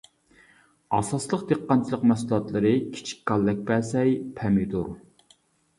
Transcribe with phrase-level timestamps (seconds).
[0.99, 4.91] ئاساسلىق دېھقانچىلىق مەھسۇلاتلىرى كىچىك كاللەكبەسەي، پەمىدۇر.